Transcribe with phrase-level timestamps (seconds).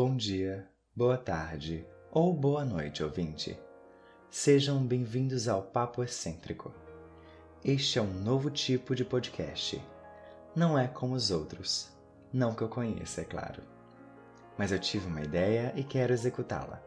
[0.00, 0.64] Bom dia,
[0.94, 3.58] boa tarde ou boa noite, ouvinte.
[4.30, 6.72] Sejam bem-vindos ao Papo Excêntrico.
[7.64, 9.84] Este é um novo tipo de podcast.
[10.54, 11.88] Não é como os outros.
[12.32, 13.60] Não que eu conheça, é claro.
[14.56, 16.80] Mas eu tive uma ideia e quero executá-la.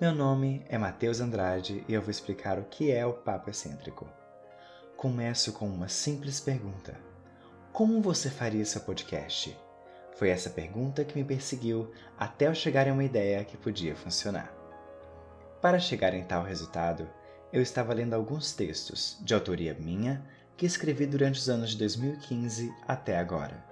[0.00, 4.08] Meu nome é Matheus Andrade e eu vou explicar o que é o Papo Excêntrico.
[4.96, 6.98] Começo com uma simples pergunta:
[7.72, 9.56] Como você faria seu podcast?
[10.14, 14.52] Foi essa pergunta que me perseguiu até eu chegar em uma ideia que podia funcionar.
[15.60, 17.08] Para chegar em tal resultado,
[17.52, 20.24] eu estava lendo alguns textos, de autoria minha,
[20.56, 23.64] que escrevi durante os anos de 2015 até agora.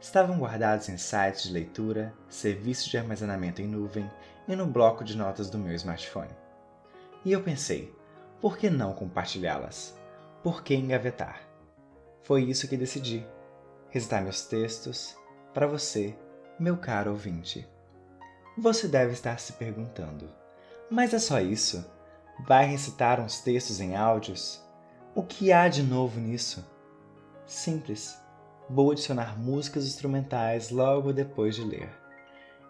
[0.00, 4.10] Estavam guardados em sites de leitura, serviços de armazenamento em nuvem
[4.48, 6.34] e no bloco de notas do meu smartphone.
[7.24, 7.94] E eu pensei,
[8.40, 9.94] por que não compartilhá-las?
[10.42, 11.40] Por que engavetar?
[12.22, 13.26] Foi isso que decidi.
[13.88, 15.16] Recitar meus textos,
[15.54, 16.18] para você,
[16.58, 17.66] meu caro ouvinte.
[18.58, 20.28] Você deve estar se perguntando:
[20.90, 21.88] mas é só isso?
[22.44, 24.60] Vai recitar uns textos em áudios?
[25.14, 26.68] O que há de novo nisso?
[27.46, 28.18] Simples.
[28.68, 31.88] Vou adicionar músicas instrumentais logo depois de ler,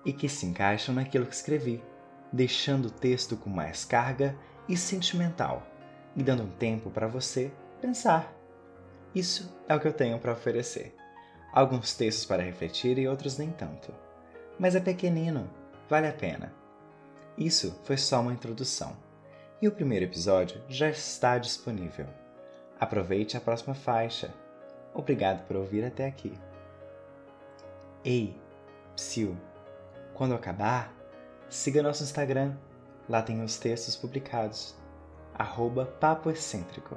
[0.05, 1.83] e que se encaixam naquilo que escrevi,
[2.31, 4.37] deixando o texto com mais carga
[4.69, 5.63] e sentimental,
[6.15, 8.35] e dando um tempo para você pensar.
[9.15, 10.95] Isso é o que eu tenho para oferecer
[11.55, 13.95] alguns textos para refletir e outros nem tanto.
[14.59, 15.49] Mas é pequenino,
[15.89, 16.53] vale a pena.
[17.39, 18.97] Isso foi só uma introdução.
[19.63, 22.07] E o primeiro episódio já está disponível.
[22.79, 24.35] Aproveite a próxima faixa.
[24.93, 26.37] Obrigado por ouvir até aqui.
[28.05, 28.37] Ei,
[28.97, 29.37] psiu,
[30.13, 30.93] quando acabar,
[31.49, 32.57] siga nosso Instagram.
[33.09, 34.75] Lá tem os textos publicados.
[35.35, 36.97] Arroba Papo Excêntrico.